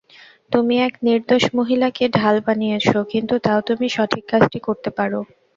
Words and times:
তুমি 0.51 0.75
এক 0.81 0.93
নির্দোষ 1.07 1.43
মহিলাকে 1.57 2.03
ঢাল 2.17 2.35
বানিয়েছো, 2.47 2.97
কিন্তু 3.11 3.35
তাও 3.45 3.59
তুমি 3.69 3.87
সঠিক 3.95 4.23
কাজটি 4.31 4.59
করতে 4.67 4.89
পারো। 4.97 5.19